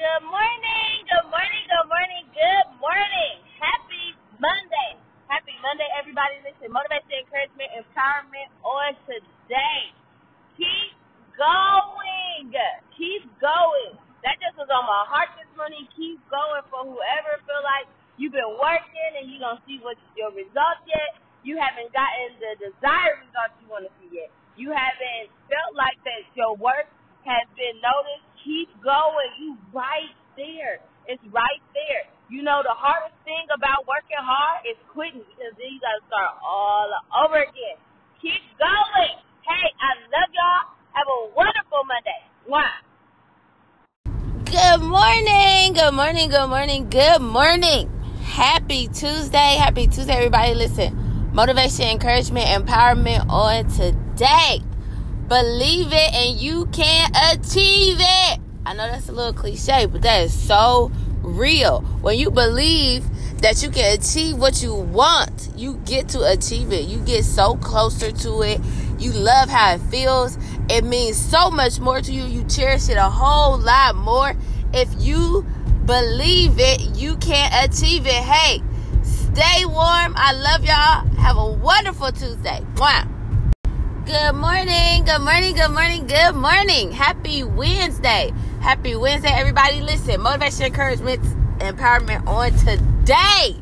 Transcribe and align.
Good 0.00 0.24
morning, 0.24 1.04
good 1.12 1.28
morning, 1.28 1.64
good 1.68 1.88
morning, 1.92 2.24
good 2.32 2.68
morning. 2.80 3.34
Happy 3.60 4.16
Monday. 4.40 4.96
Happy 5.28 5.52
Monday, 5.60 5.84
everybody. 5.92 6.40
Listen, 6.40 6.72
motivation, 6.72 7.20
encouragement, 7.20 7.68
empowerment 7.76 8.48
on 8.64 8.96
today. 9.04 9.92
Keep 10.56 10.96
going. 11.36 12.48
Keep 12.96 13.28
going. 13.44 14.00
That 14.24 14.40
just 14.40 14.56
was 14.56 14.72
on 14.72 14.88
my 14.88 15.04
heart 15.04 15.36
this 15.36 15.52
morning. 15.52 15.84
Keep 15.92 16.24
going 16.32 16.64
for 16.72 16.80
whoever 16.80 17.36
feel 17.44 17.60
like 17.60 17.84
you've 18.16 18.32
been 18.32 18.56
working 18.56 19.10
and 19.20 19.28
you're 19.28 19.44
going 19.44 19.60
to 19.60 19.64
see 19.68 19.84
what 19.84 20.00
your 20.16 20.32
results 20.32 20.80
yet. 20.88 21.20
You 21.44 21.60
haven't 21.60 21.92
gotten 21.92 22.40
the 22.40 22.56
desired 22.56 23.20
results 23.28 23.52
you 23.60 23.68
want 23.68 23.84
to 23.84 23.92
see 24.00 24.16
yet. 24.16 24.32
You 24.56 24.72
haven't 24.72 25.28
felt 25.52 25.76
like 25.76 26.00
that 26.08 26.24
your 26.32 26.56
work 26.56 26.88
has 27.28 27.44
been 27.52 27.76
noticed 27.84 28.29
keep 28.44 28.68
going. 28.82 29.30
You 29.40 29.56
right 29.72 30.14
there. 30.36 30.80
It's 31.06 31.22
right 31.32 31.62
there. 31.74 32.06
You 32.30 32.42
know 32.42 32.62
the 32.62 32.76
hardest 32.76 33.18
thing 33.24 33.42
about 33.50 33.86
working 33.90 34.20
hard 34.20 34.62
is 34.62 34.78
quitting 34.94 35.26
because 35.26 35.52
then 35.58 35.66
you 35.66 35.80
gotta 35.82 36.02
start 36.06 36.38
all 36.44 36.90
over 37.26 37.42
again. 37.42 37.76
Keep 38.22 38.42
going. 38.60 39.16
Hey, 39.42 39.66
I 39.82 39.90
love 40.12 40.30
y'all. 40.30 40.64
Have 40.94 41.08
a 41.10 41.20
wonderful 41.34 41.82
Monday. 41.88 42.20
Mwah. 42.46 42.86
Good 44.46 44.82
morning. 44.82 45.72
Good 45.72 45.94
morning. 45.94 46.28
Good 46.30 46.48
morning. 46.48 46.90
Good 46.90 47.22
morning. 47.22 47.90
Happy 48.22 48.88
Tuesday. 48.88 49.56
Happy 49.58 49.86
Tuesday, 49.86 50.12
everybody. 50.14 50.54
Listen, 50.54 51.30
motivation, 51.32 51.86
encouragement, 51.86 52.46
empowerment 52.46 53.28
on 53.28 53.66
today. 53.68 54.62
Believe 55.30 55.92
it 55.92 56.12
and 56.12 56.40
you 56.40 56.66
can 56.72 57.08
achieve 57.32 57.98
it. 58.00 58.40
I 58.66 58.74
know 58.74 58.88
that's 58.88 59.08
a 59.08 59.12
little 59.12 59.32
cliche, 59.32 59.86
but 59.86 60.02
that 60.02 60.22
is 60.22 60.34
so 60.34 60.90
real. 61.22 61.82
When 62.00 62.18
you 62.18 62.32
believe 62.32 63.04
that 63.40 63.62
you 63.62 63.70
can 63.70 63.96
achieve 63.96 64.38
what 64.38 64.60
you 64.60 64.74
want, 64.74 65.50
you 65.54 65.76
get 65.84 66.08
to 66.08 66.24
achieve 66.24 66.72
it. 66.72 66.86
You 66.86 66.98
get 66.98 67.24
so 67.24 67.54
closer 67.54 68.10
to 68.10 68.42
it. 68.42 68.60
You 68.98 69.12
love 69.12 69.48
how 69.48 69.74
it 69.74 69.80
feels. 69.82 70.36
It 70.68 70.82
means 70.82 71.16
so 71.16 71.48
much 71.48 71.78
more 71.78 72.00
to 72.00 72.12
you. 72.12 72.24
You 72.24 72.42
cherish 72.48 72.88
it 72.88 72.96
a 72.96 73.08
whole 73.08 73.56
lot 73.56 73.94
more. 73.94 74.34
If 74.74 74.88
you 74.98 75.46
believe 75.86 76.56
it, 76.58 76.96
you 76.96 77.16
can 77.18 77.52
achieve 77.70 78.04
it. 78.04 78.14
Hey, 78.14 78.64
stay 79.04 79.64
warm. 79.64 80.12
I 80.16 80.32
love 80.32 80.64
y'all. 80.64 81.06
Have 81.22 81.36
a 81.36 81.52
wonderful 81.52 82.10
Tuesday. 82.10 82.66
Wow. 82.78 83.19
Good 84.10 84.32
morning, 84.32 85.04
good 85.04 85.20
morning, 85.20 85.54
good 85.54 85.70
morning, 85.70 86.06
good 86.08 86.34
morning. 86.34 86.90
Happy 86.90 87.44
Wednesday. 87.44 88.32
Happy 88.60 88.96
Wednesday, 88.96 89.30
everybody. 89.30 89.82
Listen, 89.82 90.20
motivation, 90.22 90.66
encouragement, 90.66 91.22
empowerment 91.60 92.26
on 92.26 92.50
today. 92.58 93.54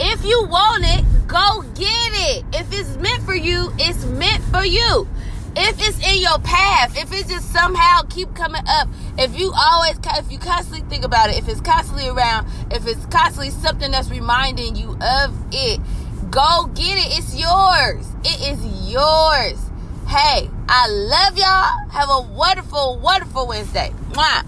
If 0.00 0.24
you 0.24 0.44
want 0.48 0.82
it, 0.84 1.04
go 1.28 1.62
get 1.76 1.86
it. 1.86 2.44
If 2.52 2.66
it's 2.72 2.96
meant 2.96 3.22
for 3.22 3.36
you, 3.36 3.72
it's 3.78 4.04
meant 4.06 4.42
for 4.42 4.64
you. 4.64 5.06
If 5.54 5.76
it's 5.88 6.04
in 6.04 6.20
your 6.20 6.40
path, 6.40 6.98
if 6.98 7.12
it 7.12 7.28
just 7.28 7.52
somehow 7.52 8.02
keep 8.10 8.34
coming 8.34 8.62
up, 8.66 8.88
if 9.16 9.38
you 9.38 9.52
always, 9.56 9.96
if 10.16 10.32
you 10.32 10.38
constantly 10.40 10.84
think 10.90 11.04
about 11.04 11.30
it, 11.30 11.36
if 11.36 11.48
it's 11.48 11.60
constantly 11.60 12.08
around, 12.08 12.48
if 12.72 12.88
it's 12.88 13.06
constantly 13.06 13.50
something 13.50 13.92
that's 13.92 14.10
reminding 14.10 14.74
you 14.74 14.98
of 15.00 15.32
it, 15.52 15.78
Go 16.34 16.66
get 16.74 16.98
it. 16.98 17.18
It's 17.18 17.38
yours. 17.38 18.04
It 18.24 18.58
is 18.58 18.90
yours. 18.90 19.04
Hey, 20.14 20.48
I 20.68 20.86
love 20.88 21.36
y'all. 21.36 21.88
Have 21.90 22.08
a 22.08 22.32
wonderful, 22.32 23.00
wonderful 23.00 23.48
Wednesday. 23.48 23.92
Mwah. 24.10 24.46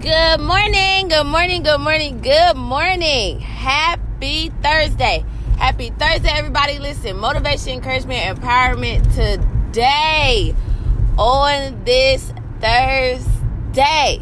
Good 0.00 0.40
morning. 0.40 1.06
Good 1.06 1.28
morning. 1.28 1.62
Good 1.62 1.78
morning. 1.78 2.20
Good 2.22 2.56
morning. 2.56 3.38
Happy 3.38 4.50
Thursday. 4.64 5.24
Happy 5.58 5.90
Thursday, 5.90 6.28
everybody. 6.28 6.80
Listen, 6.80 7.18
motivation, 7.18 7.74
encouragement, 7.74 8.40
empowerment 8.40 9.04
today 9.14 10.56
on 11.16 11.84
this 11.84 12.32
Thursday. 12.60 14.20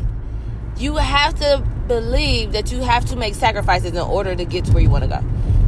You 0.77 0.97
have 0.97 1.34
to 1.37 1.67
believe 1.89 2.53
that 2.53 2.71
you 2.71 2.83
have 2.83 3.07
to 3.07 3.17
make 3.17 3.34
sacrifices 3.34 3.93
in 3.93 3.97
order 3.97 4.37
to 4.37 4.45
get 4.45 4.67
to 4.67 4.73
where 4.73 4.83
you 4.83 4.91
want 4.91 5.05
to 5.05 5.09
go 5.09 5.25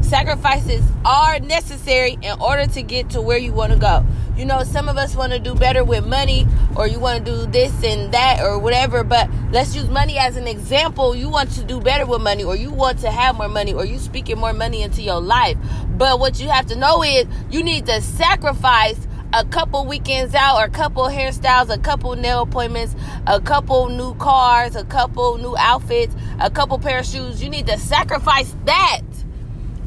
sacrifices 0.06 0.84
are 1.04 1.40
necessary 1.40 2.16
in 2.22 2.40
order 2.40 2.66
to 2.66 2.82
get 2.82 3.10
to 3.10 3.20
where 3.20 3.38
you 3.38 3.52
want 3.52 3.72
to 3.72 3.78
go. 3.78 4.04
You 4.36 4.44
know, 4.44 4.64
some 4.64 4.88
of 4.90 4.98
us 4.98 5.16
want 5.16 5.32
to 5.32 5.38
do 5.38 5.54
better 5.54 5.82
with 5.82 6.06
money, 6.06 6.46
or 6.76 6.86
you 6.86 7.00
want 7.00 7.24
to 7.24 7.32
do 7.32 7.46
this 7.46 7.72
and 7.82 8.12
that, 8.12 8.40
or 8.42 8.58
whatever. 8.58 9.02
But 9.02 9.30
let's 9.50 9.74
use 9.74 9.88
money 9.88 10.18
as 10.18 10.36
an 10.36 10.46
example. 10.46 11.16
You 11.16 11.30
want 11.30 11.52
to 11.52 11.64
do 11.64 11.80
better 11.80 12.04
with 12.04 12.20
money, 12.20 12.44
or 12.44 12.54
you 12.54 12.70
want 12.70 12.98
to 12.98 13.10
have 13.10 13.36
more 13.36 13.48
money, 13.48 13.72
or 13.72 13.86
you 13.86 13.98
speaking 13.98 14.36
more 14.38 14.52
money 14.52 14.82
into 14.82 15.00
your 15.00 15.22
life. 15.22 15.56
But 15.96 16.20
what 16.20 16.38
you 16.38 16.50
have 16.50 16.66
to 16.66 16.76
know 16.76 17.02
is 17.02 17.26
you 17.50 17.64
need 17.64 17.86
to 17.86 18.02
sacrifice 18.02 18.98
a 19.32 19.44
couple 19.46 19.86
weekends 19.86 20.34
out, 20.34 20.60
or 20.60 20.64
a 20.64 20.70
couple 20.70 21.04
hairstyles, 21.04 21.70
a 21.70 21.78
couple 21.78 22.14
nail 22.14 22.42
appointments, 22.42 22.94
a 23.26 23.40
couple 23.40 23.88
new 23.88 24.14
cars, 24.16 24.76
a 24.76 24.84
couple 24.84 25.38
new 25.38 25.56
outfits, 25.58 26.14
a 26.40 26.50
couple 26.50 26.78
pair 26.78 26.98
of 26.98 27.06
shoes. 27.06 27.42
You 27.42 27.48
need 27.48 27.66
to 27.68 27.78
sacrifice 27.78 28.54
that 28.66 29.00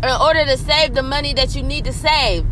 in 0.01 0.09
order 0.09 0.43
to 0.45 0.57
save 0.57 0.95
the 0.95 1.03
money 1.03 1.33
that 1.35 1.55
you 1.55 1.61
need 1.61 1.85
to 1.85 1.93
save, 1.93 2.45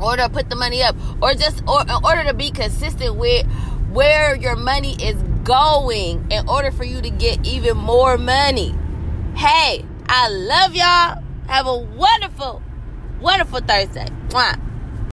or 0.00 0.16
to 0.16 0.28
put 0.28 0.50
the 0.50 0.56
money 0.56 0.82
up, 0.82 0.96
or 1.22 1.34
just 1.34 1.62
or 1.66 1.82
in 1.82 2.04
order 2.04 2.24
to 2.24 2.34
be 2.34 2.50
consistent 2.50 3.16
with 3.16 3.46
where 3.90 4.36
your 4.36 4.56
money 4.56 4.94
is 5.02 5.16
going 5.44 6.26
in 6.30 6.48
order 6.48 6.70
for 6.70 6.84
you 6.84 7.00
to 7.00 7.10
get 7.10 7.46
even 7.46 7.76
more 7.76 8.18
money. 8.18 8.74
Hey, 9.36 9.84
I 10.06 10.28
love 10.28 10.74
y'all. 10.74 11.22
Have 11.48 11.66
a 11.66 11.76
wonderful, 11.76 12.62
wonderful 13.20 13.60
Thursday. 13.60 14.08
Mwah. 14.28 14.65